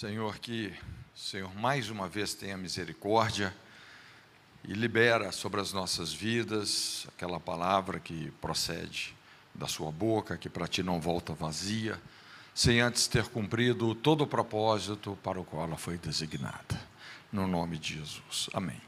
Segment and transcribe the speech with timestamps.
[0.00, 0.72] Senhor, que
[1.14, 3.54] Senhor mais uma vez tenha misericórdia
[4.64, 9.14] e libera sobre as nossas vidas aquela palavra que procede
[9.54, 12.00] da Sua boca, que para ti não volta vazia,
[12.54, 16.80] sem antes ter cumprido todo o propósito para o qual ela foi designada.
[17.30, 18.48] No nome de Jesus.
[18.54, 18.80] Amém.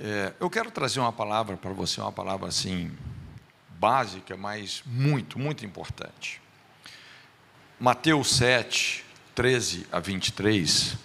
[0.00, 2.90] É, eu quero trazer uma palavra para você, uma palavra assim,
[3.78, 6.42] básica, mas muito, muito importante.
[7.78, 9.06] Mateus 7,
[9.38, 10.96] 13 a 23,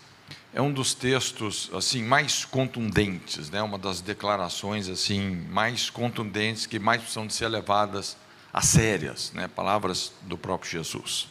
[0.55, 3.62] é um dos textos assim mais contundentes, né?
[3.62, 8.17] Uma das declarações assim mais contundentes que mais precisam de ser levadas
[8.52, 9.48] a sérias, né?
[9.48, 11.27] Palavras do próprio Jesus.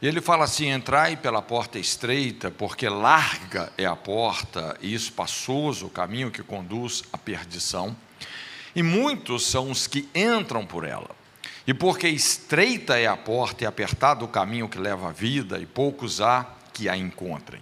[0.00, 5.88] E ele fala assim: entrai pela porta estreita, porque larga é a porta e espaçoso
[5.88, 7.94] o caminho que conduz à perdição,
[8.74, 11.17] e muitos são os que entram por ela.
[11.68, 15.66] E porque estreita é a porta e apertado o caminho que leva à vida, e
[15.66, 17.60] poucos há que a encontrem.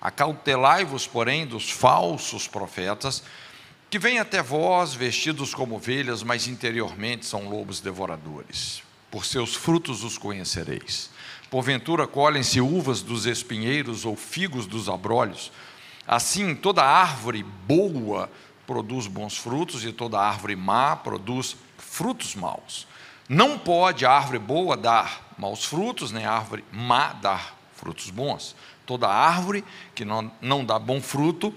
[0.00, 3.22] Acautelai-vos, porém, dos falsos profetas,
[3.90, 8.82] que vêm até vós vestidos como ovelhas, mas interiormente são lobos devoradores.
[9.10, 11.10] Por seus frutos os conhecereis.
[11.50, 15.52] Porventura colhem-se uvas dos espinheiros ou figos dos abrolhos.
[16.06, 18.30] Assim, toda árvore boa
[18.66, 22.90] produz bons frutos, e toda árvore má produz frutos maus.
[23.32, 28.54] Não pode a árvore boa dar maus frutos, nem a árvore má dar frutos bons.
[28.84, 31.50] Toda árvore que não, não dá bom fruto,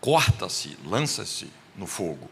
[0.00, 2.28] corta-se, lança-se no fogo.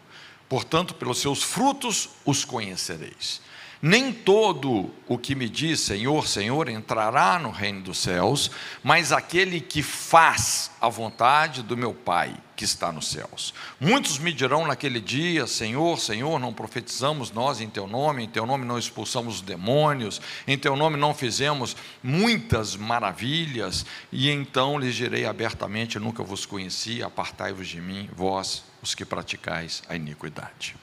[0.49, 3.41] Portanto, pelos seus frutos os conhecereis.
[3.85, 8.49] Nem todo o que me diz Senhor, Senhor entrará no reino dos céus,
[8.81, 13.53] mas aquele que faz a vontade do meu Pai que está nos céus.
[13.81, 18.47] Muitos me dirão naquele dia: Senhor, Senhor, não profetizamos nós em teu nome, em teu
[18.47, 24.95] nome não expulsamos os demônios, em teu nome não fizemos muitas maravilhas, e então lhes
[24.95, 30.77] direi abertamente: Nunca vos conheci, apartai-vos de mim, vós, os que praticais a iniquidade.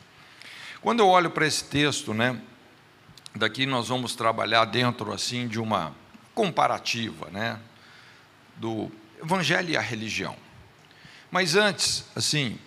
[0.82, 2.38] Quando eu olho para esse texto, né,
[3.36, 5.94] Daqui nós vamos trabalhar dentro assim de uma
[6.34, 7.60] comparativa, né,
[8.56, 8.92] do
[9.22, 10.36] evangelho e a religião.
[11.30, 12.58] Mas antes, assim,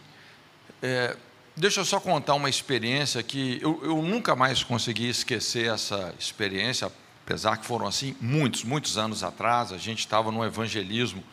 [0.80, 1.16] é,
[1.56, 6.90] deixa eu só contar uma experiência que eu, eu nunca mais consegui esquecer essa experiência,
[7.24, 9.72] apesar que foram assim muitos, muitos anos atrás.
[9.72, 11.24] A gente estava no evangelismo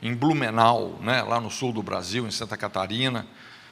[0.00, 3.26] em Blumenau, né, lá no sul do Brasil, em Santa Catarina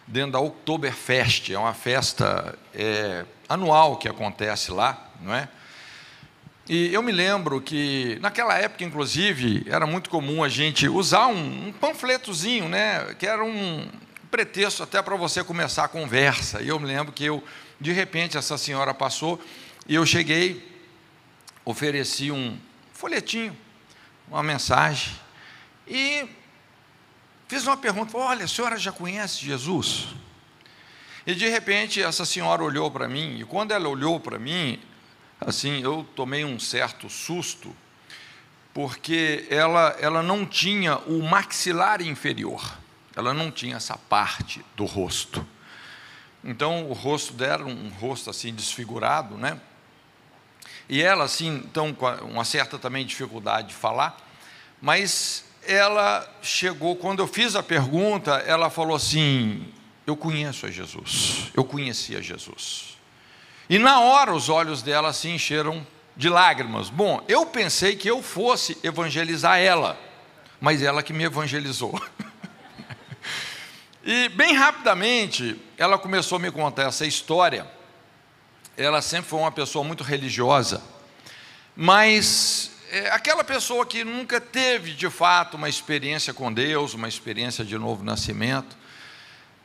[0.06, 5.49] dentro da Oktoberfest, é uma festa é, anual que acontece lá, não é?
[6.69, 11.69] E eu me lembro que, naquela época, inclusive, era muito comum a gente usar um,
[11.69, 13.89] um panfletozinho, né, que era um
[14.33, 16.61] pretexto até para você começar a conversa.
[16.61, 17.43] E eu me lembro que eu,
[17.81, 19.41] de repente, essa senhora passou
[19.88, 20.69] e eu cheguei,
[21.65, 22.59] ofereci um
[22.93, 23.56] folhetinho,
[24.28, 25.15] uma mensagem,
[25.87, 26.28] e
[27.48, 30.08] Fiz uma pergunta, olha, a senhora já conhece Jesus?
[31.24, 34.80] E de repente essa senhora olhou para mim, e quando ela olhou para mim,
[35.40, 37.74] assim, eu tomei um certo susto,
[38.74, 42.78] porque ela, ela não tinha o maxilar inferior,
[43.14, 45.46] ela não tinha essa parte do rosto.
[46.42, 49.60] Então o rosto dela, um rosto assim desfigurado, né?
[50.88, 54.16] E ela assim, então com uma certa também dificuldade de falar,
[54.82, 59.66] mas ela chegou, quando eu fiz a pergunta, ela falou assim:
[60.06, 62.97] Eu conheço a Jesus, eu conhecia Jesus.
[63.69, 66.88] E na hora os olhos dela se encheram de lágrimas.
[66.88, 69.99] Bom, eu pensei que eu fosse evangelizar ela,
[70.60, 72.00] mas ela que me evangelizou.
[74.05, 77.66] e bem rapidamente ela começou a me contar essa história.
[78.76, 80.82] Ela sempre foi uma pessoa muito religiosa,
[81.75, 87.62] mas é, aquela pessoa que nunca teve de fato uma experiência com Deus, uma experiência
[87.62, 88.74] de novo nascimento,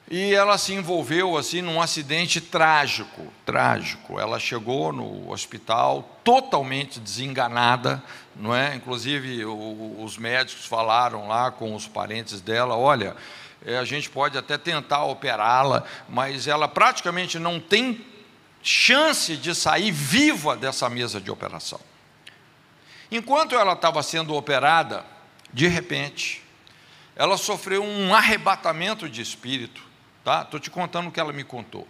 [0.10, 4.20] e ela se envolveu assim num acidente trágico, trágico.
[4.20, 8.04] Ela chegou no hospital totalmente desenganada,
[8.36, 8.76] não é?
[8.76, 13.16] Inclusive o, os médicos falaram lá com os parentes dela, olha,
[13.66, 18.06] é, a gente pode até tentar operá-la, mas ela praticamente não tem
[18.62, 21.80] chance de sair viva dessa mesa de operação.
[23.12, 25.06] Enquanto ela estava sendo operada,
[25.54, 26.42] de repente,
[27.16, 29.84] ela sofreu um arrebatamento de espírito,
[30.24, 30.44] tá?
[30.44, 31.86] Estou te contando o que ela me contou.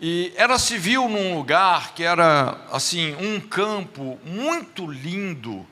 [0.00, 5.66] E ela se viu num lugar que era assim um campo muito lindo,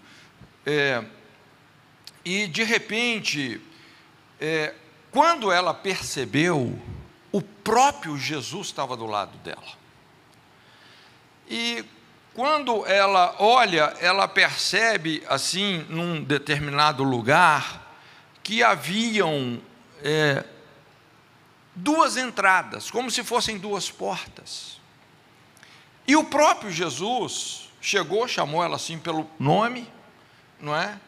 [0.66, 1.04] é,
[2.24, 3.60] e de repente,
[4.40, 4.74] é,
[5.10, 6.78] quando ela percebeu,
[7.32, 9.78] o próprio Jesus estava do lado dela.
[11.48, 11.84] E
[12.34, 17.94] quando ela olha, ela percebe, assim, num determinado lugar,
[18.42, 19.60] que haviam
[20.02, 20.44] é,
[21.74, 24.80] duas entradas, como se fossem duas portas.
[26.06, 29.90] E o próprio Jesus chegou, chamou ela assim pelo nome,
[30.60, 30.98] não é?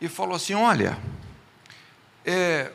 [0.00, 0.98] E falou assim: Olha,
[2.24, 2.72] é,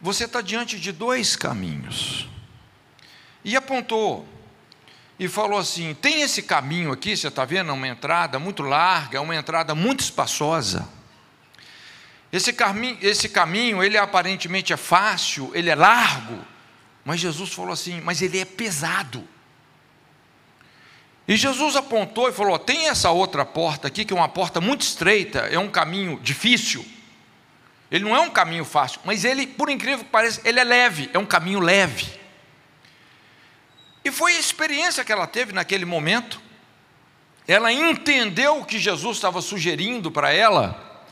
[0.00, 2.28] você está diante de dois caminhos.
[3.44, 4.26] E apontou
[5.18, 7.70] e falou assim: tem esse caminho aqui, você está vendo?
[7.70, 10.88] É uma entrada muito larga, é uma entrada muito espaçosa.
[12.32, 16.38] Esse caminho, esse caminho, ele aparentemente é fácil, ele é largo,
[17.04, 19.26] mas Jesus falou assim: mas ele é pesado.
[21.26, 24.82] E Jesus apontou e falou: tem essa outra porta aqui, que é uma porta muito
[24.82, 26.84] estreita, é um caminho difícil.
[27.90, 31.08] Ele não é um caminho fácil, mas ele, por incrível que pareça, ele é leve,
[31.14, 32.25] é um caminho leve.
[34.06, 36.40] E foi a experiência que ela teve naquele momento.
[37.44, 41.04] Ela entendeu o que Jesus estava sugerindo para ela,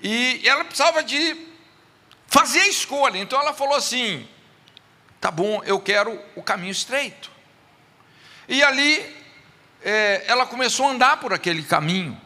[0.00, 1.36] e ela precisava de
[2.28, 3.18] fazer a escolha.
[3.18, 4.24] Então ela falou assim:
[5.20, 7.28] tá bom, eu quero o caminho estreito.
[8.48, 9.04] E ali
[9.82, 12.20] é, ela começou a andar por aquele caminho.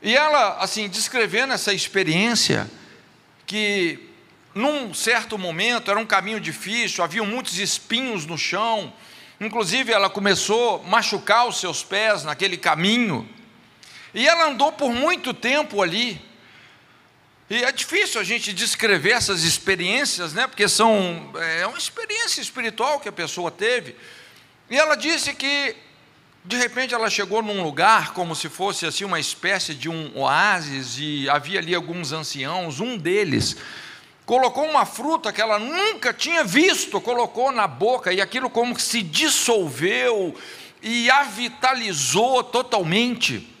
[0.00, 2.70] E ela, assim, descrevendo essa experiência,
[3.48, 4.09] que
[4.54, 8.92] num certo momento, era um caminho difícil, havia muitos espinhos no chão,
[9.40, 13.28] inclusive ela começou a machucar os seus pés naquele caminho,
[14.12, 16.20] e ela andou por muito tempo ali.
[17.48, 20.46] E é difícil a gente descrever essas experiências, né?
[20.46, 23.96] Porque são é uma experiência espiritual que a pessoa teve.
[24.68, 25.76] E ela disse que
[26.44, 30.96] de repente ela chegou num lugar como se fosse assim uma espécie de um oásis
[30.98, 33.56] e havia ali alguns anciãos, um deles
[34.30, 38.80] colocou uma fruta que ela nunca tinha visto, colocou na boca, e aquilo como que
[38.80, 40.40] se dissolveu
[40.80, 43.52] e a vitalizou totalmente.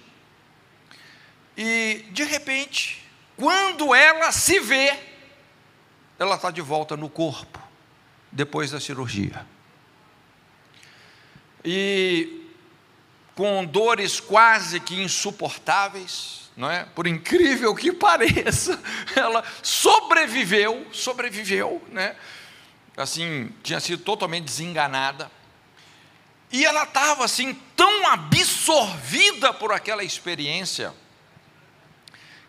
[1.56, 3.04] E de repente,
[3.36, 4.96] quando ela se vê,
[6.16, 7.60] ela está de volta no corpo,
[8.30, 9.44] depois da cirurgia.
[11.64, 12.46] E
[13.34, 16.84] com dores quase que insuportáveis, não é?
[16.84, 18.80] Por incrível que pareça,
[19.14, 22.16] ela sobreviveu, sobreviveu, né?
[22.96, 25.30] Assim, tinha sido totalmente desenganada.
[26.52, 30.92] E ela estava assim tão absorvida por aquela experiência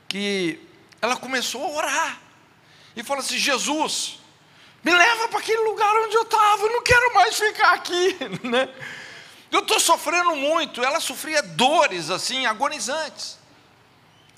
[0.07, 0.59] que
[1.01, 2.21] ela começou a orar
[2.95, 4.19] e falou assim: Jesus,
[4.83, 8.67] me leva para aquele lugar onde eu estava, eu não quero mais ficar aqui, né?
[9.51, 10.83] Eu estou sofrendo muito.
[10.83, 13.37] Ela sofria dores assim agonizantes.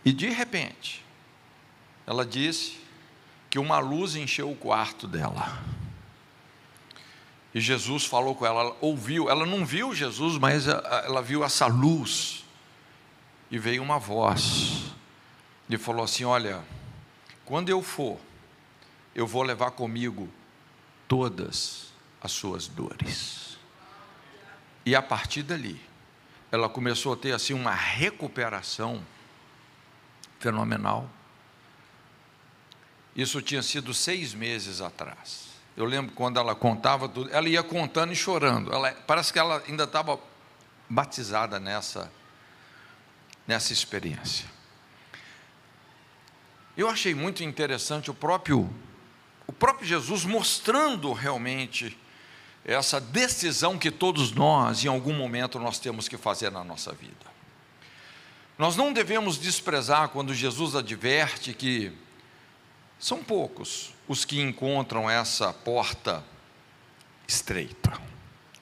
[0.05, 1.03] E de repente,
[2.05, 2.79] ela disse
[3.49, 5.61] que uma luz encheu o quarto dela.
[7.53, 11.67] E Jesus falou com ela, ela ouviu, ela não viu Jesus, mas ela viu essa
[11.67, 12.43] luz.
[13.51, 14.85] E veio uma voz
[15.69, 16.63] e falou assim: Olha,
[17.45, 18.19] quando eu for,
[19.13, 20.27] eu vou levar comigo
[21.07, 23.59] todas as suas dores.
[24.85, 25.79] E a partir dali,
[26.51, 29.05] ela começou a ter assim uma recuperação
[30.43, 31.09] fenomenal.
[33.15, 35.47] Isso tinha sido seis meses atrás.
[35.77, 38.73] Eu lembro quando ela contava tudo, ela ia contando e chorando.
[38.73, 40.19] Ela, parece que ela ainda estava
[40.89, 42.11] batizada nessa,
[43.47, 44.45] nessa experiência.
[46.75, 48.69] Eu achei muito interessante o próprio,
[49.47, 51.97] o próprio Jesus mostrando realmente
[52.65, 57.32] essa decisão que todos nós, em algum momento, nós temos que fazer na nossa vida.
[58.57, 61.91] Nós não devemos desprezar quando Jesus adverte que
[62.99, 66.23] são poucos os que encontram essa porta
[67.27, 67.99] estreita.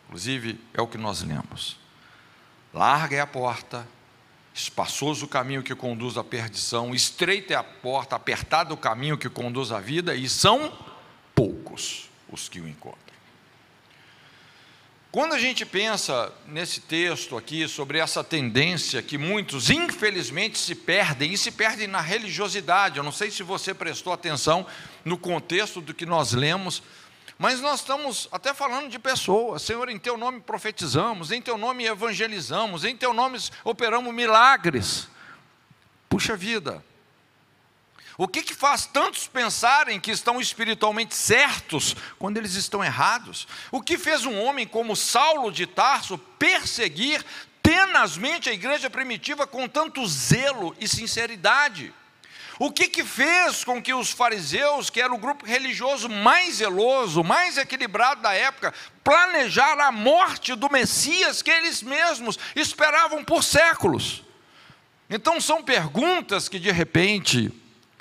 [0.05, 1.77] Inclusive, é o que nós lemos.
[2.73, 3.87] Larga é a porta,
[4.53, 9.29] espaçoso o caminho que conduz à perdição, estreita é a porta, apertado o caminho que
[9.29, 10.77] conduz à vida, e são
[11.35, 13.10] poucos os que o encontram.
[15.11, 21.33] Quando a gente pensa nesse texto aqui sobre essa tendência que muitos, infelizmente, se perdem,
[21.33, 24.65] e se perdem na religiosidade, eu não sei se você prestou atenção
[25.03, 26.81] no contexto do que nós lemos,
[27.37, 31.83] mas nós estamos até falando de pessoas, Senhor, em Teu nome profetizamos, em Teu nome
[31.83, 35.09] evangelizamos, em Teu nome operamos milagres.
[36.07, 36.81] Puxa vida,
[38.23, 43.47] o que, que faz tantos pensarem que estão espiritualmente certos quando eles estão errados?
[43.71, 47.25] O que fez um homem como Saulo de Tarso perseguir
[47.63, 51.91] tenazmente a igreja primitiva com tanto zelo e sinceridade?
[52.59, 57.23] O que, que fez com que os fariseus, que era o grupo religioso mais zeloso,
[57.23, 58.71] mais equilibrado da época,
[59.03, 64.23] planejaram a morte do Messias que eles mesmos esperavam por séculos?
[65.09, 67.51] Então são perguntas que de repente,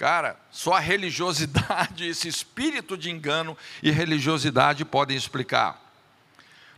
[0.01, 5.79] cara, só a religiosidade, esse espírito de engano e religiosidade podem explicar.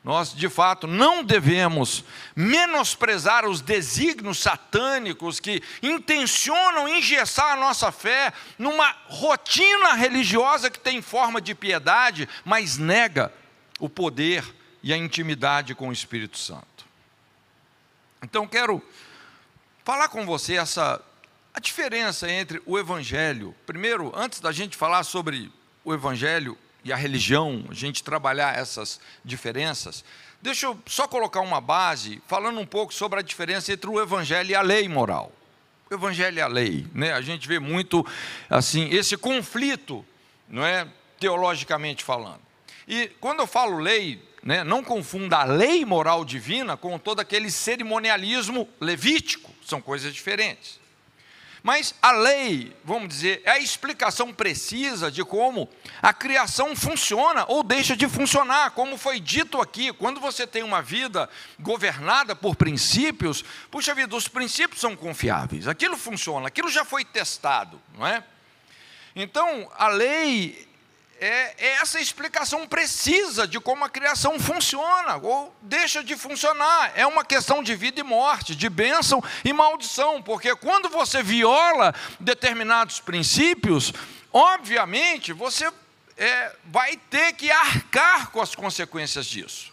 [0.03, 8.33] Nós, de fato, não devemos menosprezar os desígnios satânicos que intencionam engessar a nossa fé
[8.59, 13.33] numa rotina religiosa que tem forma de piedade, mas nega
[13.79, 14.45] o poder
[14.83, 16.85] e a intimidade com o Espírito Santo.
[18.21, 18.83] Então, quero
[19.85, 21.01] falar com você essa
[21.55, 23.55] a diferença entre o evangelho.
[23.67, 25.53] Primeiro, antes da gente falar sobre
[25.85, 30.05] o evangelho e a religião, a gente trabalhar essas diferenças,
[30.41, 34.51] deixa eu só colocar uma base falando um pouco sobre a diferença entre o evangelho
[34.51, 35.31] e a lei moral.
[35.91, 37.13] O evangelho e a lei, né?
[37.13, 38.05] A gente vê muito
[38.49, 40.05] assim esse conflito,
[40.49, 40.89] não é,
[41.21, 42.41] teologicamente falando.
[42.89, 47.51] E quando eu falo lei, né, não confunda a lei moral divina com todo aquele
[47.51, 50.82] cerimonialismo levítico, são coisas diferentes.
[51.63, 55.69] Mas a lei, vamos dizer, é a explicação precisa de como
[56.03, 59.93] a criação funciona ou deixa de funcionar, como foi dito aqui.
[59.93, 65.97] Quando você tem uma vida governada por princípios, puxa vida, os princípios são confiáveis, aquilo
[65.97, 68.25] funciona, aquilo já foi testado, não é?
[69.15, 70.72] Então, a lei
[71.23, 76.93] é, é essa explicação precisa de como a criação funciona ou deixa de funcionar.
[76.97, 81.95] É uma questão de vida e morte, de bênção e maldição, porque quando você viola
[82.19, 83.93] determinados princípios,
[84.33, 85.73] obviamente você
[86.17, 89.72] é, vai ter que arcar com as consequências disso.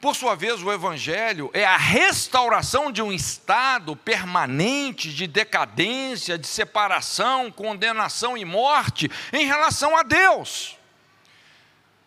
[0.00, 6.46] Por sua vez, o Evangelho é a restauração de um estado permanente de decadência, de
[6.46, 10.76] separação, condenação e morte em relação a Deus.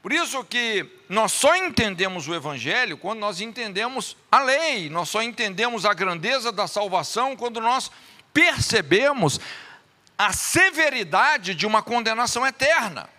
[0.01, 5.21] Por isso que nós só entendemos o Evangelho quando nós entendemos a lei, nós só
[5.21, 7.91] entendemos a grandeza da salvação quando nós
[8.31, 9.41] percebemos
[10.17, 13.09] a severidade de uma condenação eterna.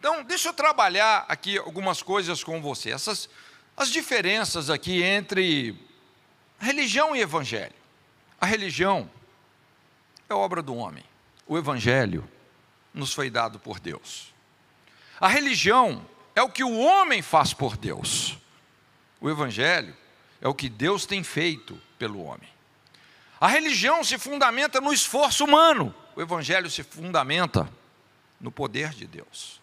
[0.00, 2.90] Então, deixa eu trabalhar aqui algumas coisas com você.
[2.90, 3.28] Essas
[3.76, 5.74] as diferenças aqui entre
[6.58, 7.74] religião e evangelho.
[8.40, 9.10] A religião
[10.28, 11.04] é obra do homem.
[11.46, 12.28] O evangelho
[12.92, 14.34] nos foi dado por Deus.
[15.20, 18.38] A religião é o que o homem faz por Deus.
[19.20, 19.96] O evangelho
[20.40, 22.48] é o que Deus tem feito pelo homem.
[23.40, 25.94] A religião se fundamenta no esforço humano.
[26.14, 27.70] O evangelho se fundamenta
[28.40, 29.59] no poder de Deus.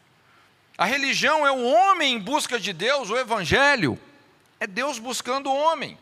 [0.78, 4.00] A religião é o homem em busca de Deus, o Evangelho
[4.60, 5.98] é Deus buscando o homem.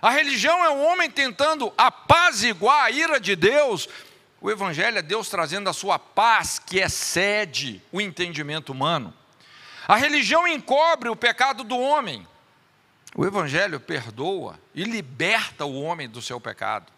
[0.00, 3.88] A religião é o homem tentando apaziguar a ira de Deus,
[4.40, 9.14] o Evangelho é Deus trazendo a sua paz que excede o entendimento humano.
[9.86, 12.26] A religião encobre o pecado do homem,
[13.14, 16.90] o Evangelho perdoa e liberta o homem do seu pecado.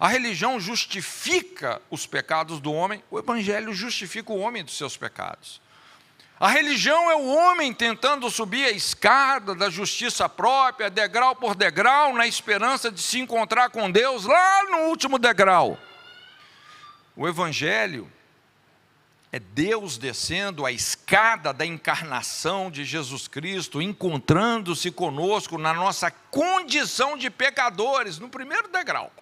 [0.00, 5.60] A religião justifica os pecados do homem, o Evangelho justifica o homem dos seus pecados.
[6.40, 12.12] A religião é o homem tentando subir a escada da justiça própria, degrau por degrau,
[12.12, 15.76] na esperança de se encontrar com Deus lá no último degrau.
[17.16, 18.10] O Evangelho
[19.32, 27.16] é Deus descendo a escada da encarnação de Jesus Cristo, encontrando-se conosco na nossa condição
[27.16, 29.12] de pecadores, no primeiro degrau.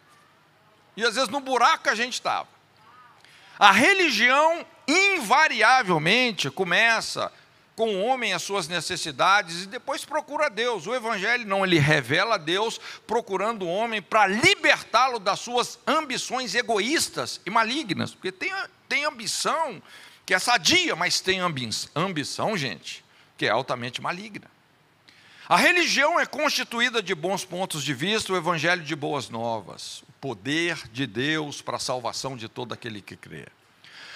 [0.94, 2.55] E às vezes no buraco que a gente estava.
[3.58, 7.32] A religião invariavelmente começa
[7.74, 10.86] com o homem as suas necessidades e depois procura Deus.
[10.86, 17.40] O evangelho não ele revela Deus procurando o homem para libertá-lo das suas ambições egoístas
[17.44, 18.52] e malignas, porque tem,
[18.88, 19.82] tem ambição
[20.24, 21.40] que é sadia, mas tem
[21.94, 23.04] ambição, gente,
[23.36, 24.50] que é altamente maligna.
[25.48, 30.88] A religião é constituída de bons pontos de vista, o evangelho de boas novas, poder
[30.90, 33.46] de Deus para a salvação de todo aquele que crê.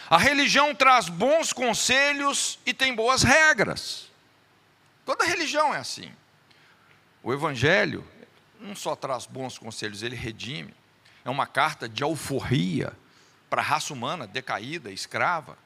[0.09, 4.11] A religião traz bons conselhos e tem boas regras.
[5.07, 6.11] Toda religião é assim.
[7.23, 8.05] O Evangelho
[8.59, 10.75] não só traz bons conselhos, ele redime.
[11.25, 12.93] É uma carta de alforria
[13.49, 15.57] para a raça humana decaída, escrava.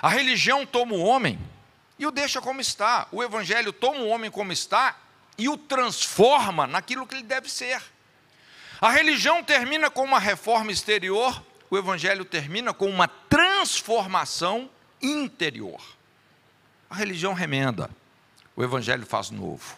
[0.00, 1.38] A religião toma o homem
[1.98, 3.06] e o deixa como está.
[3.12, 4.96] O Evangelho toma o homem como está
[5.36, 7.82] e o transforma naquilo que ele deve ser.
[8.84, 14.68] A religião termina com uma reforma exterior o Evangelho termina com uma transformação
[15.00, 15.80] interior.
[16.90, 17.88] A religião remenda,
[18.54, 19.74] o Evangelho faz novo.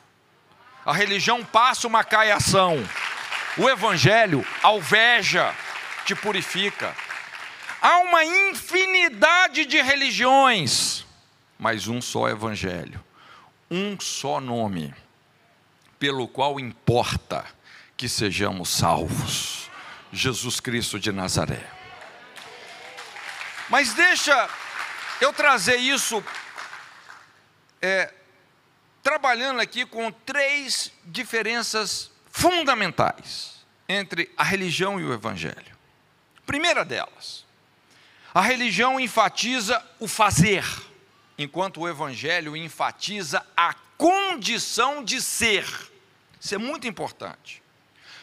[0.84, 2.76] A religião passa uma caiação,
[3.56, 5.54] o Evangelho alveja,
[6.04, 6.92] te purifica.
[7.80, 11.06] Há uma infinidade de religiões,
[11.56, 13.00] mas um só evangelho,
[13.70, 14.92] um só nome,
[15.96, 17.55] pelo qual importa
[17.96, 19.70] que sejamos salvos:
[20.12, 21.64] Jesus Cristo de Nazaré.
[23.68, 24.48] Mas deixa
[25.20, 26.22] eu trazer isso,
[27.82, 28.12] é,
[29.02, 35.76] trabalhando aqui com três diferenças fundamentais entre a religião e o evangelho.
[36.44, 37.44] Primeira delas,
[38.32, 40.64] a religião enfatiza o fazer,
[41.36, 45.66] enquanto o evangelho enfatiza a condição de ser.
[46.40, 47.62] Isso é muito importante.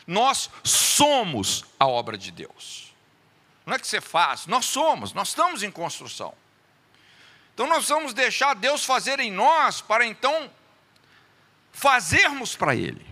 [0.06, 2.94] Nós somos a obra de Deus.
[3.66, 6.34] Não é que você faz, nós somos, nós estamos em construção.
[7.54, 10.50] Então nós vamos deixar Deus fazer em nós para então
[11.72, 13.06] fazermos para Ele.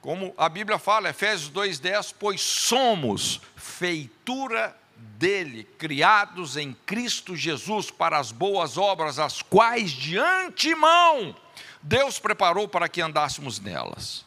[0.00, 8.18] Como a Bíblia fala, Efésios 2,10, pois somos feitura dele, criados em Cristo Jesus para
[8.18, 11.34] as boas obras, as quais de antemão
[11.82, 14.24] Deus preparou para que andássemos nelas.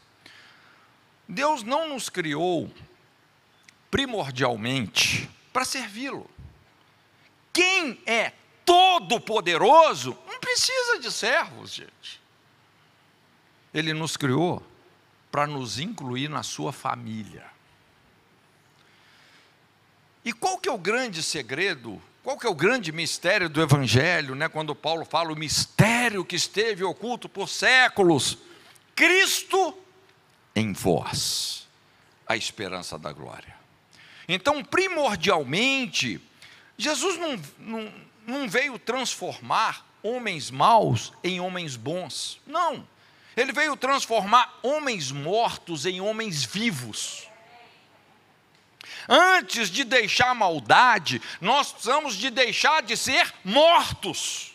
[1.29, 2.73] Deus não nos criou
[3.91, 6.27] primordialmente para servi-lo.
[7.53, 8.33] Quem é
[8.65, 12.19] todo-poderoso não precisa de servos, gente.
[13.71, 14.65] Ele nos criou
[15.31, 17.45] para nos incluir na sua família.
[20.25, 22.01] E qual que é o grande segredo?
[22.23, 24.49] Qual que é o grande mistério do evangelho, né?
[24.49, 28.39] Quando Paulo fala o mistério que esteve oculto por séculos,
[28.95, 29.77] Cristo
[30.59, 31.67] em vós,
[32.27, 33.55] a esperança da glória.
[34.27, 36.21] Então, primordialmente,
[36.77, 37.93] Jesus não, não,
[38.27, 42.39] não veio transformar homens maus em homens bons.
[42.45, 42.87] Não.
[43.35, 47.27] Ele veio transformar homens mortos em homens vivos.
[49.07, 54.53] Antes de deixar maldade, nós precisamos de deixar de ser mortos.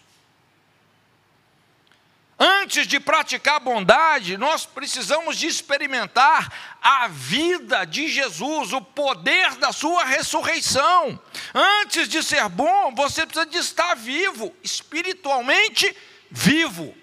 [2.46, 9.72] Antes de praticar bondade, nós precisamos de experimentar a vida de Jesus, o poder da
[9.72, 11.18] sua ressurreição.
[11.54, 15.96] Antes de ser bom, você precisa de estar vivo, espiritualmente
[16.30, 16.94] vivo.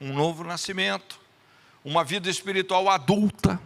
[0.00, 1.18] Um novo nascimento,
[1.84, 3.60] uma vida espiritual adulta.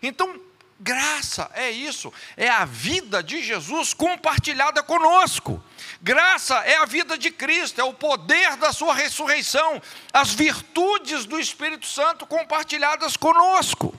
[0.00, 0.40] Então,
[0.78, 5.62] Graça é isso, é a vida de Jesus compartilhada conosco.
[6.06, 11.36] Graça é a vida de Cristo, é o poder da Sua ressurreição, as virtudes do
[11.36, 13.92] Espírito Santo compartilhadas conosco.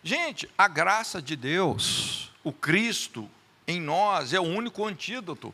[0.00, 3.28] Gente, a graça de Deus, o Cristo
[3.66, 5.52] em nós, é o único antídoto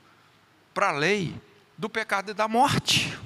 [0.74, 1.34] para a lei
[1.78, 3.18] do pecado e da morte.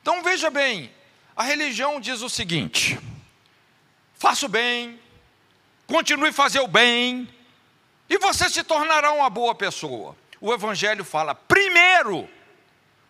[0.00, 0.94] Então veja bem,
[1.34, 3.00] a religião diz o seguinte:
[4.14, 5.00] faço bem,
[5.88, 7.28] continue a fazer o bem,
[8.08, 10.16] e você se tornará uma boa pessoa.
[10.44, 12.28] O Evangelho fala, primeiro,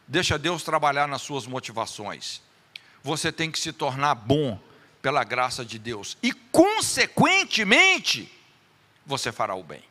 [0.06, 2.40] deixa Deus trabalhar nas suas motivações.
[3.02, 4.56] Você tem que se tornar bom
[5.02, 8.32] pela graça de Deus, e consequentemente,
[9.04, 9.82] você fará o bem.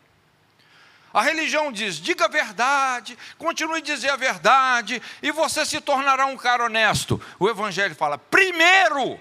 [1.13, 6.25] A religião diz: diga a verdade, continue a dizer a verdade, e você se tornará
[6.25, 7.21] um cara honesto.
[7.38, 9.19] O Evangelho fala: primeiro,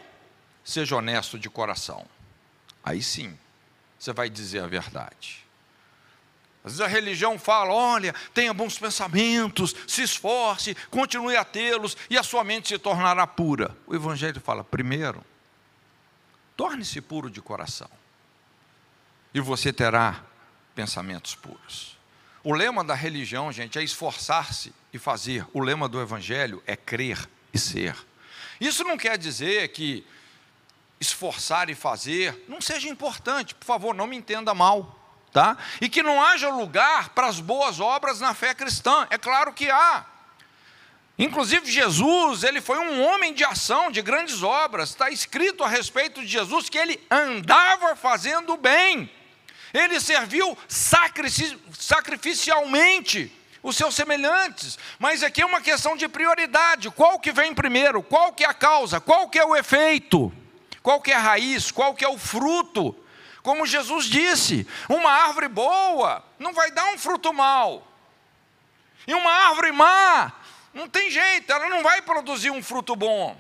[0.62, 2.06] seja honesto de coração.
[2.84, 3.36] Aí sim,
[3.98, 5.44] você vai dizer a verdade.
[6.64, 12.16] Às vezes a religião fala: olha, tenha bons pensamentos, se esforce, continue a tê-los e
[12.16, 13.76] a sua mente se tornará pura.
[13.86, 15.24] O Evangelho fala: primeiro,
[16.56, 17.90] torne-se puro de coração
[19.34, 20.22] e você terá
[20.74, 21.96] pensamentos puros.
[22.44, 25.46] O lema da religião, gente, é esforçar-se e fazer.
[25.52, 27.96] O lema do Evangelho é crer e ser.
[28.60, 30.04] Isso não quer dizer que
[31.00, 35.01] esforçar e fazer não seja importante, por favor, não me entenda mal,
[35.32, 35.56] tá?
[35.80, 39.70] E que não haja lugar para as boas obras na fé cristã, é claro que
[39.70, 40.04] há.
[41.18, 44.90] Inclusive Jesus, ele foi um homem de ação, de grandes obras.
[44.90, 49.10] Está escrito a respeito de Jesus que ele andava fazendo bem.
[49.72, 54.78] Ele serviu sacrificialmente os seus semelhantes.
[54.98, 56.90] Mas aqui é uma questão de prioridade.
[56.90, 58.02] Qual que vem primeiro?
[58.02, 59.00] Qual que é a causa?
[59.00, 60.32] Qual que é o efeito?
[60.82, 61.70] Qual que é a raiz?
[61.70, 62.96] Qual que é o fruto?
[63.42, 67.86] Como Jesus disse, uma árvore boa não vai dar um fruto mau.
[69.06, 70.32] E uma árvore má,
[70.72, 73.38] não tem jeito, ela não vai produzir um fruto bom.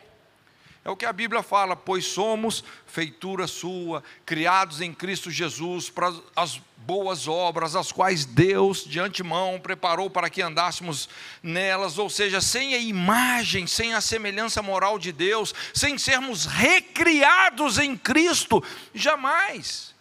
[0.84, 6.12] É o que a Bíblia fala, pois somos feitura sua, criados em Cristo Jesus para
[6.34, 11.08] as boas obras, as quais Deus de antemão preparou para que andássemos
[11.40, 17.78] nelas, ou seja, sem a imagem, sem a semelhança moral de Deus, sem sermos recriados
[17.78, 18.60] em Cristo,
[18.92, 19.91] jamais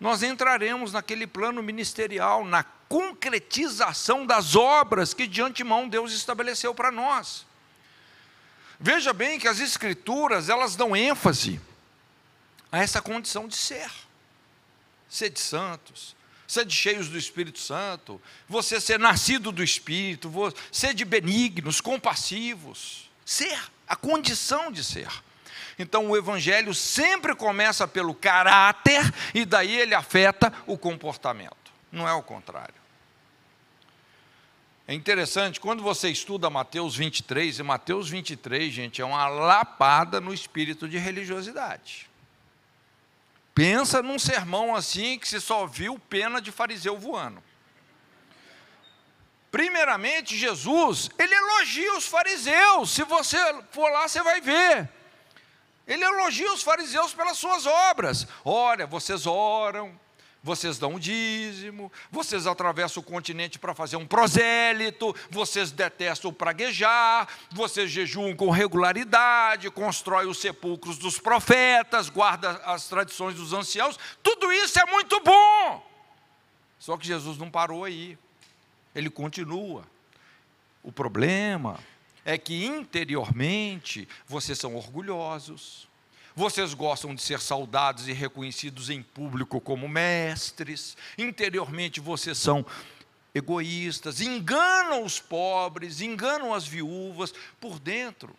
[0.00, 6.90] nós entraremos naquele plano ministerial, na concretização das obras que de antemão Deus estabeleceu para
[6.90, 7.46] nós.
[8.80, 11.60] Veja bem que as escrituras, elas dão ênfase
[12.72, 13.90] a essa condição de ser.
[15.06, 16.16] Ser de santos,
[16.48, 20.32] ser de cheios do Espírito Santo, você ser nascido do Espírito,
[20.72, 25.10] ser de benignos, compassivos, ser, a condição de ser.
[25.80, 29.00] Então o evangelho sempre começa pelo caráter
[29.34, 31.56] e daí ele afeta o comportamento.
[31.90, 32.74] Não é o contrário.
[34.86, 40.34] É interessante, quando você estuda Mateus 23, e Mateus 23, gente, é uma lapada no
[40.34, 42.10] espírito de religiosidade.
[43.54, 47.42] Pensa num sermão assim que você só viu pena de fariseu voando.
[49.50, 52.90] Primeiramente, Jesus, ele elogia os fariseus.
[52.90, 53.38] Se você
[53.70, 54.99] for lá, você vai ver.
[55.86, 58.26] Ele elogia os fariseus pelas suas obras.
[58.44, 59.98] Olha, vocês oram,
[60.42, 66.34] vocês dão o dízimo, vocês atravessam o continente para fazer um prosélito, vocês detestam o
[66.34, 73.98] praguejar, vocês jejuam com regularidade, constroem os sepulcros dos profetas, guardam as tradições dos anciãos.
[74.22, 75.86] Tudo isso é muito bom.
[76.78, 78.18] Só que Jesus não parou aí.
[78.94, 79.84] Ele continua.
[80.82, 81.78] O problema
[82.30, 85.88] é que interiormente vocês são orgulhosos,
[86.32, 92.64] vocês gostam de ser saudados e reconhecidos em público como mestres, interiormente vocês são
[93.34, 98.32] egoístas, enganam os pobres, enganam as viúvas, por dentro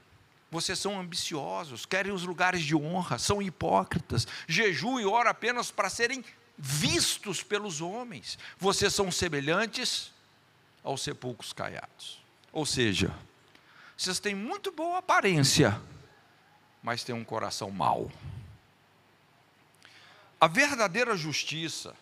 [0.49, 5.89] vocês são ambiciosos, querem os lugares de honra, são hipócritas, jejuam e oram apenas para
[5.89, 6.23] serem
[6.57, 8.39] vistos pelos homens.
[8.57, 10.11] Vocês são semelhantes
[10.81, 12.21] aos sepulcros caiados.
[12.51, 13.13] Ou seja,
[14.01, 15.79] vocês têm muito boa aparência,
[16.81, 18.11] mas têm um coração mau.
[20.39, 21.95] A verdadeira justiça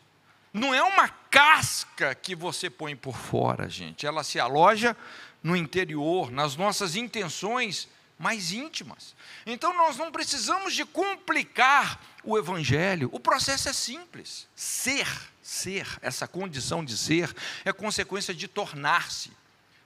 [0.53, 4.07] não é uma casca que você põe por fora, gente.
[4.07, 4.95] Ela se aloja
[5.43, 9.13] no interior, nas nossas intenções mais íntimas.
[9.45, 13.09] Então nós não precisamos de complicar o evangelho.
[13.11, 14.47] O processo é simples.
[14.55, 15.05] Ser,
[15.41, 17.35] ser, essa condição de ser
[17.65, 19.37] é consequência de tornar-se.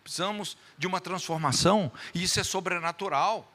[0.03, 3.49] Precisamos de uma transformação, e isso é sobrenatural.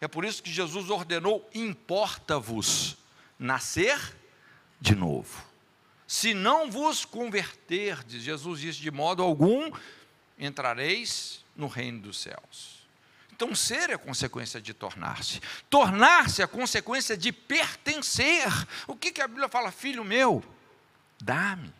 [0.00, 2.96] É por isso que Jesus ordenou: importa-vos
[3.38, 3.98] nascer
[4.80, 5.42] de novo.
[6.06, 9.72] Se não vos converterdes, Jesus disse, de modo algum
[10.38, 12.84] entrareis no reino dos céus.
[13.32, 15.40] Então, ser é consequência de tornar-se.
[15.68, 18.46] Tornar-se é consequência de pertencer.
[18.86, 19.72] O que, que a Bíblia fala?
[19.72, 20.44] Filho meu,
[21.20, 21.72] dá-me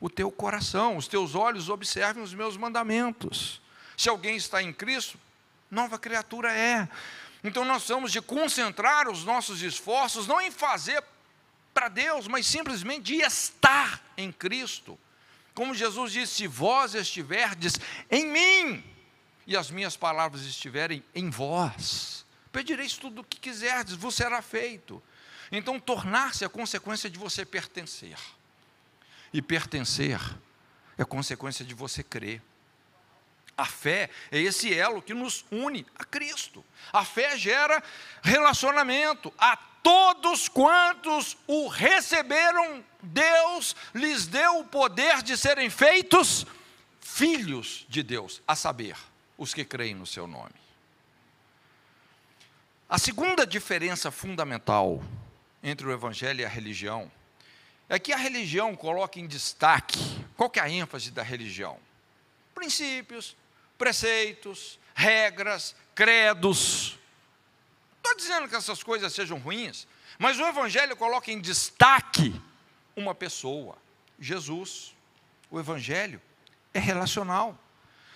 [0.00, 3.60] o teu coração, os teus olhos observem os meus mandamentos.
[3.96, 5.18] Se alguém está em Cristo,
[5.70, 6.88] nova criatura é.
[7.42, 11.02] Então nós precisamos de concentrar os nossos esforços não em fazer
[11.72, 14.98] para Deus, mas simplesmente de estar em Cristo.
[15.54, 17.74] Como Jesus disse: se vós estiverdes
[18.10, 18.84] em mim
[19.46, 25.02] e as minhas palavras estiverem em vós, pedireis tudo o que quiserdes, vos será feito.
[25.52, 28.18] Então, tornar-se é consequência de você pertencer.
[29.32, 30.20] E pertencer
[30.98, 32.42] é consequência de você crer.
[33.56, 36.64] A fé é esse elo que nos une a Cristo.
[36.92, 37.82] A fé gera
[38.22, 39.32] relacionamento.
[39.38, 46.44] A todos quantos o receberam, Deus lhes deu o poder de serem feitos
[47.00, 48.96] filhos de Deus, a saber,
[49.38, 50.52] os que creem no seu nome.
[52.88, 55.02] A segunda diferença fundamental
[55.62, 57.10] entre o evangelho e a religião
[57.88, 59.98] é que a religião coloca em destaque,
[60.36, 61.78] qual que é a ênfase da religião?
[62.54, 63.36] Princípios,
[63.78, 66.98] preceitos, regras, credos.
[67.96, 69.86] Estou dizendo que essas coisas sejam ruins,
[70.18, 72.34] mas o Evangelho coloca em destaque
[72.94, 73.76] uma pessoa,
[74.18, 74.94] Jesus.
[75.50, 76.20] O Evangelho
[76.72, 77.58] é relacional.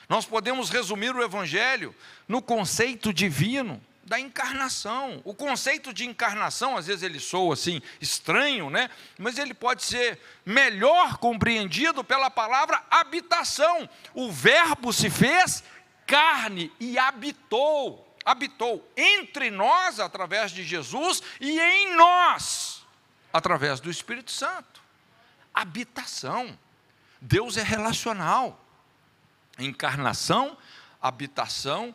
[0.08, 1.94] Nós podemos resumir o Evangelho
[2.26, 5.20] no conceito divino da encarnação.
[5.24, 8.90] O conceito de encarnação, às vezes ele soa assim estranho, né?
[9.18, 13.88] Mas ele pode ser melhor compreendido pela palavra habitação.
[14.14, 15.62] O verbo se fez
[16.06, 22.80] carne e habitou, habitou entre nós através de Jesus e em nós
[23.32, 24.82] através do Espírito Santo.
[25.54, 26.58] Habitação.
[27.20, 28.60] Deus é relacional.
[29.58, 30.56] Encarnação,
[31.00, 31.94] habitação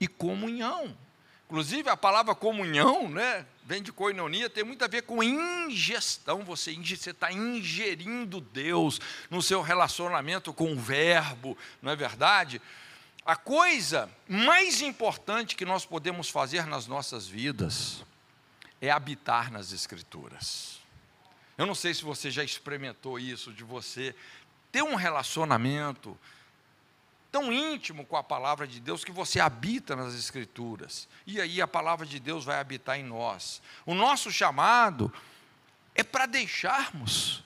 [0.00, 0.96] e comunhão.
[1.46, 6.42] Inclusive, a palavra comunhão, né, vem de coinonia, tem muito a ver com ingestão.
[6.42, 12.60] Você está ingerindo Deus no seu relacionamento com o Verbo, não é verdade?
[13.26, 18.02] A coisa mais importante que nós podemos fazer nas nossas vidas
[18.80, 20.78] é habitar nas Escrituras.
[21.56, 24.14] Eu não sei se você já experimentou isso, de você
[24.72, 26.18] ter um relacionamento
[27.34, 31.08] tão íntimo com a palavra de Deus que você habita nas Escrituras.
[31.26, 33.60] E aí a palavra de Deus vai habitar em nós.
[33.84, 35.12] O nosso chamado
[35.96, 37.42] é para deixarmos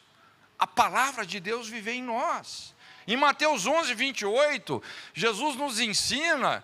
[0.59, 2.75] a palavra de Deus viver em nós.
[3.07, 4.83] Em Mateus 11, 28,
[5.15, 6.63] Jesus nos ensina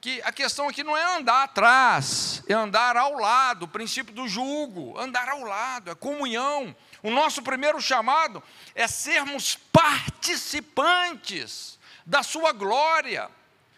[0.00, 4.26] que a questão aqui não é andar atrás, é andar ao lado, o princípio do
[4.26, 6.74] jugo, andar ao lado, é comunhão.
[7.02, 8.42] O nosso primeiro chamado
[8.74, 13.30] é sermos participantes da sua glória,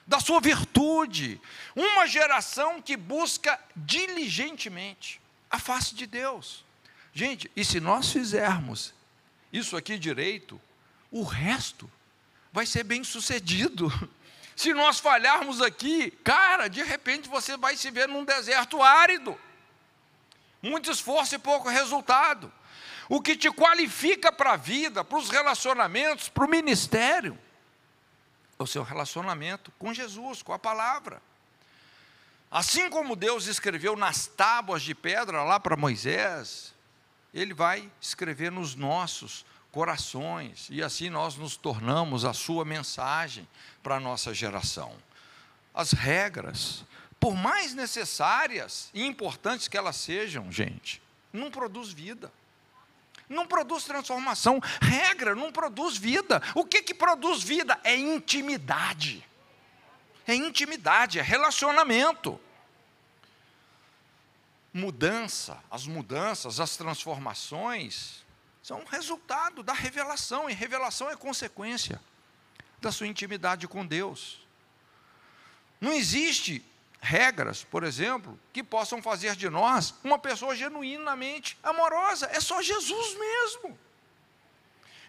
[0.06, 1.40] da sua virtude.
[1.74, 6.64] Uma geração que busca diligentemente a face de Deus.
[7.12, 8.92] Gente, e se nós fizermos
[9.52, 10.60] isso aqui direito,
[11.10, 11.90] o resto
[12.52, 13.92] vai ser bem sucedido.
[14.56, 19.36] Se nós falharmos aqui, cara, de repente você vai se ver num deserto árido.
[20.62, 22.52] Muito esforço e pouco resultado.
[23.08, 27.36] O que te qualifica para a vida, para os relacionamentos, para o ministério,
[28.58, 31.20] o seu relacionamento com Jesus, com a palavra.
[32.50, 36.72] Assim como Deus escreveu nas tábuas de pedra lá para Moisés,
[37.32, 43.48] Ele vai escrever nos nossos corações, e assim nós nos tornamos a sua mensagem
[43.82, 44.94] para a nossa geração.
[45.74, 46.84] As regras,
[47.18, 52.30] por mais necessárias e importantes que elas sejam, gente, não produz vida
[53.28, 54.60] não produz transformação.
[54.80, 56.42] Regra não produz vida.
[56.54, 57.78] O que, que produz vida?
[57.84, 59.26] É intimidade.
[60.26, 62.40] É intimidade, é relacionamento.
[64.72, 68.24] Mudança, as mudanças, as transformações
[68.62, 72.00] são resultado da revelação, e revelação é consequência
[72.80, 74.40] da sua intimidade com Deus.
[75.80, 76.64] Não existe
[77.04, 82.28] regras, por exemplo, que possam fazer de nós uma pessoa genuinamente amorosa.
[82.32, 83.78] É só Jesus mesmo.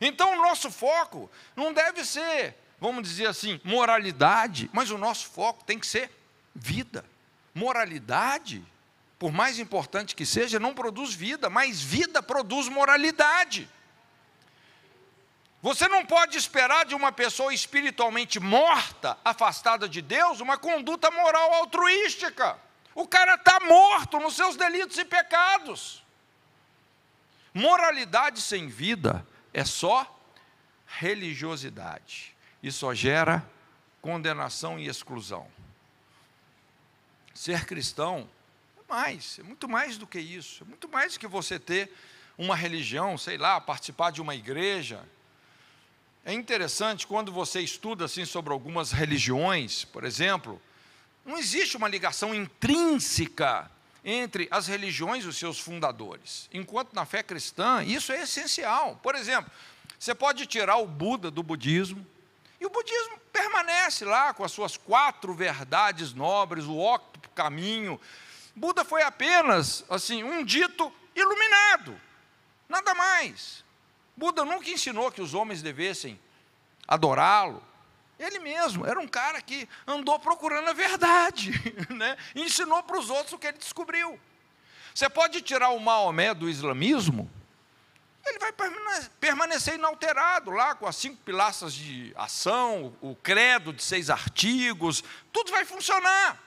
[0.01, 5.63] Então, o nosso foco não deve ser, vamos dizer assim, moralidade, mas o nosso foco
[5.63, 6.11] tem que ser
[6.53, 7.05] vida.
[7.53, 8.61] Moralidade,
[9.17, 13.69] por mais importante que seja, não produz vida, mas vida produz moralidade.
[15.65, 21.55] Você não pode esperar de uma pessoa espiritualmente morta, afastada de Deus, uma conduta moral
[21.55, 22.55] altruística.
[22.93, 26.03] O cara está morto nos seus delitos e pecados.
[27.51, 30.07] Moralidade sem vida é só
[30.85, 33.43] religiosidade e só gera
[34.03, 35.47] condenação e exclusão.
[37.33, 38.29] Ser cristão
[38.77, 41.91] é mais, é muito mais do que isso, é muito mais do que você ter
[42.37, 45.03] uma religião, sei lá, participar de uma igreja,
[46.25, 50.59] é interessante quando você estuda assim sobre algumas religiões, por exemplo,
[51.23, 53.69] não existe uma ligação intrínseca
[54.03, 56.49] entre as religiões e os seus fundadores.
[56.51, 58.99] Enquanto na fé cristã, isso é essencial.
[59.01, 59.51] Por exemplo,
[59.99, 62.05] você pode tirar o Buda do budismo,
[62.59, 67.99] e o budismo permanece lá com as suas quatro verdades nobres, o octo caminho.
[68.55, 71.99] Buda foi apenas assim um dito iluminado,
[72.69, 73.64] nada mais.
[74.15, 76.19] Buda nunca ensinou que os homens devessem
[76.87, 77.61] adorá-lo.
[78.17, 81.51] Ele mesmo era um cara que andou procurando a verdade,
[81.93, 82.17] né?
[82.33, 84.19] e ensinou para os outros o que ele descobriu.
[84.93, 87.29] Você pode tirar o Maomé do islamismo,
[88.25, 88.53] ele vai
[89.19, 95.51] permanecer inalterado lá com as cinco pilastras de ação, o credo de seis artigos, tudo
[95.51, 96.41] vai funcionar.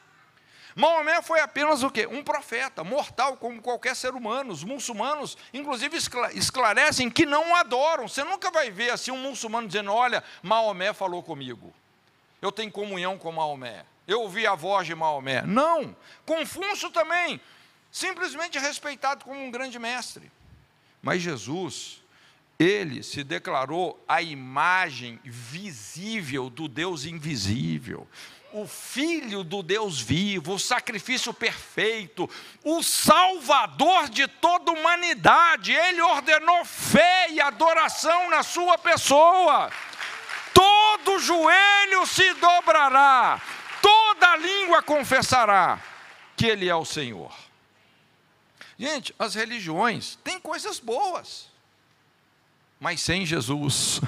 [0.78, 2.06] Maomé foi apenas o quê?
[2.06, 4.52] Um profeta, mortal como qualquer ser humano.
[4.52, 5.98] Os muçulmanos, inclusive,
[6.34, 8.06] esclarecem que não adoram.
[8.06, 11.74] Você nunca vai ver assim um muçulmano dizendo: Olha, Maomé falou comigo.
[12.40, 13.84] Eu tenho comunhão com Maomé.
[14.06, 15.42] Eu ouvi a voz de Maomé.
[15.42, 15.96] Não.
[16.24, 17.40] Confúcio também,
[17.90, 20.30] simplesmente respeitado como um grande mestre.
[21.02, 22.00] Mas Jesus,
[22.56, 28.06] ele se declarou a imagem visível do Deus invisível
[28.52, 32.28] o Filho do Deus vivo, o sacrifício perfeito,
[32.64, 35.72] o Salvador de toda a humanidade.
[35.72, 39.70] Ele ordenou fé e adoração na sua pessoa.
[40.54, 43.40] Todo joelho se dobrará,
[43.80, 45.80] toda língua confessará
[46.36, 47.32] que Ele é o Senhor.
[48.78, 51.48] Gente, as religiões têm coisas boas,
[52.78, 54.00] mas sem Jesus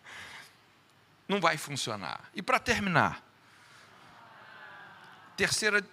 [1.26, 2.30] não vai funcionar.
[2.34, 3.27] E para terminar,
[5.38, 5.86] terceira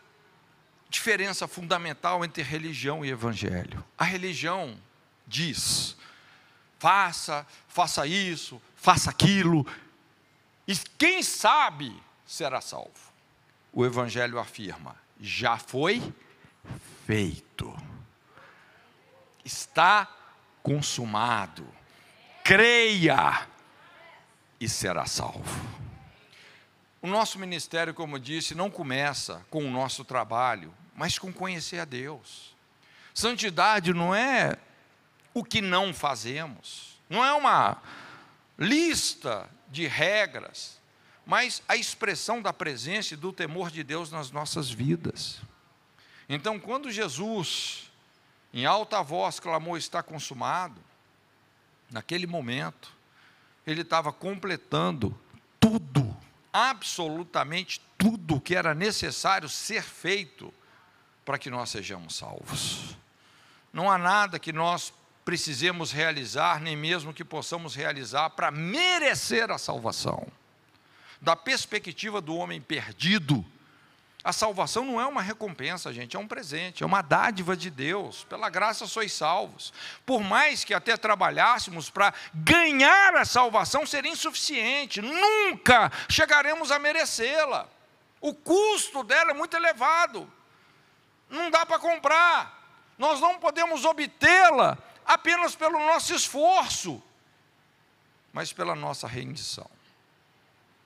[0.89, 3.85] diferença fundamental entre religião e evangelho.
[3.95, 4.75] A religião
[5.27, 5.95] diz:
[6.79, 9.65] faça, faça isso, faça aquilo,
[10.67, 13.13] e quem sabe será salvo.
[13.71, 16.01] O evangelho afirma: já foi
[17.05, 17.71] feito.
[19.43, 20.11] Está
[20.63, 21.67] consumado.
[22.43, 23.47] Creia
[24.59, 25.84] e será salvo.
[27.05, 31.85] O nosso ministério, como disse, não começa com o nosso trabalho, mas com conhecer a
[31.85, 32.55] Deus.
[33.13, 34.57] Santidade não é
[35.31, 37.79] o que não fazemos, não é uma
[38.57, 40.81] lista de regras,
[41.27, 45.39] mas a expressão da presença e do temor de Deus nas nossas vidas.
[46.27, 47.91] Então, quando Jesus,
[48.51, 50.81] em alta voz, clamou: Está consumado,
[51.91, 52.91] naquele momento,
[53.63, 55.15] ele estava completando
[56.55, 60.53] absolutamente tudo que era necessário ser feito
[61.25, 62.95] para que nós sejamos salvos.
[63.73, 64.93] Não há nada que nós
[65.25, 70.25] precisemos realizar, nem mesmo que possamos realizar para merecer a salvação.
[71.19, 73.43] Da perspectiva do homem perdido,
[74.25, 78.23] a salvação não é uma recompensa, gente, é um presente, é uma dádiva de Deus.
[78.23, 79.71] Pela graça sois salvos.
[80.03, 84.99] Por mais que até trabalhássemos para ganhar a salvação, seria insuficiente.
[84.99, 87.69] Nunca chegaremos a merecê-la.
[88.19, 90.27] O custo dela é muito elevado.
[91.29, 92.63] Não dá para comprar.
[92.97, 96.99] Nós não podemos obtê-la apenas pelo nosso esforço,
[98.33, 99.69] mas pela nossa rendição.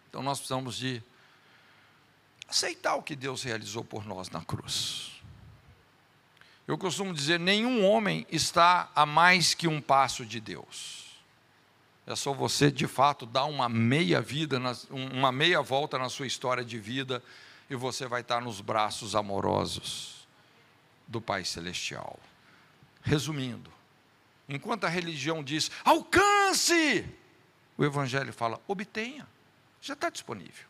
[0.10, 1.02] Então nós precisamos de
[2.50, 5.22] aceitar o que Deus realizou por nós na cruz.
[6.68, 11.08] Eu costumo dizer: nenhum homem está a mais que um passo de Deus.
[12.06, 14.60] É só você, de fato, dar uma meia vida,
[14.90, 17.24] uma meia volta na sua história de vida,
[17.70, 20.28] e você vai estar nos braços amorosos
[21.08, 22.20] do Pai Celestial.
[23.04, 23.72] Resumindo,
[24.48, 27.06] enquanto a religião diz alcance,
[27.78, 29.28] o Evangelho fala obtenha,
[29.80, 30.69] já está disponível.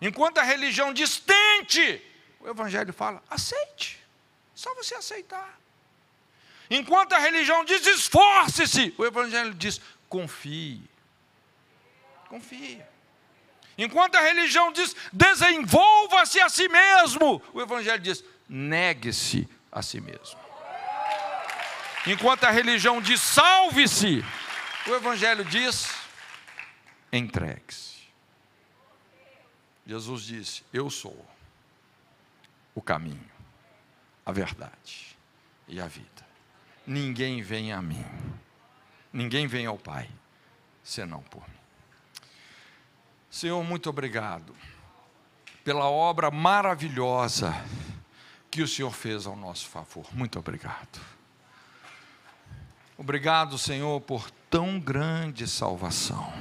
[0.00, 2.02] Enquanto a religião diz tente,
[2.40, 3.98] o Evangelho fala aceite,
[4.54, 5.58] só você aceitar.
[6.70, 10.82] Enquanto a religião diz esforce-se, o Evangelho diz confie.
[12.28, 12.82] Confie.
[13.76, 20.38] Enquanto a religião diz desenvolva-se a si mesmo, o Evangelho diz negue-se a si mesmo.
[22.06, 24.24] Enquanto a religião diz salve-se,
[24.86, 25.88] o Evangelho diz
[27.12, 27.93] entregue-se.
[29.86, 31.24] Jesus disse: Eu sou
[32.74, 33.30] o caminho,
[34.24, 35.16] a verdade
[35.68, 36.24] e a vida.
[36.86, 38.04] Ninguém vem a mim,
[39.12, 40.10] ninguém vem ao Pai,
[40.82, 41.54] senão por mim.
[43.30, 44.54] Senhor, muito obrigado
[45.64, 47.52] pela obra maravilhosa
[48.50, 50.06] que o Senhor fez ao nosso favor.
[50.12, 51.00] Muito obrigado.
[52.96, 56.32] Obrigado, Senhor, por tão grande salvação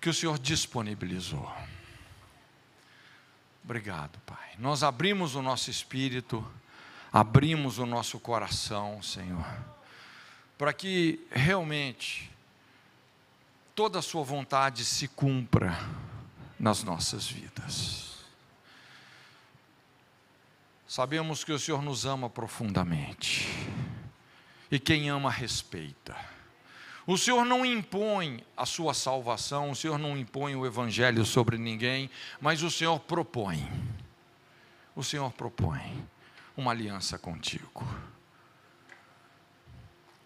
[0.00, 1.52] que o Senhor disponibilizou.
[3.66, 4.54] Obrigado, Pai.
[4.60, 6.48] Nós abrimos o nosso espírito,
[7.12, 9.44] abrimos o nosso coração, Senhor,
[10.56, 12.30] para que realmente
[13.74, 15.76] toda a Sua vontade se cumpra
[16.56, 18.24] nas nossas vidas.
[20.86, 23.48] Sabemos que o Senhor nos ama profundamente,
[24.70, 26.16] e quem ama, respeita.
[27.06, 32.10] O Senhor não impõe a sua salvação, o Senhor não impõe o evangelho sobre ninguém,
[32.40, 33.64] mas o Senhor propõe.
[34.94, 36.04] O Senhor propõe
[36.56, 37.86] uma aliança contigo.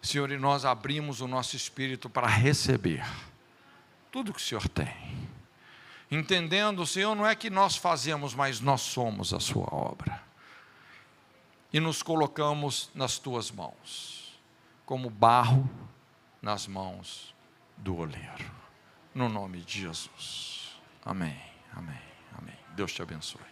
[0.00, 3.04] Senhor, e nós abrimos o nosso espírito para receber
[4.10, 5.28] tudo que o Senhor tem.
[6.10, 10.22] Entendendo, Senhor, não é que nós fazemos, mas nós somos a Sua obra.
[11.72, 14.40] E nos colocamos nas tuas mãos,
[14.86, 15.68] como barro
[16.40, 17.34] nas mãos
[17.76, 18.50] do oleiro.
[19.14, 20.80] No nome de Jesus.
[21.04, 21.40] Amém,
[21.74, 22.00] amém,
[22.38, 22.56] amém.
[22.74, 23.49] Deus te abençoe.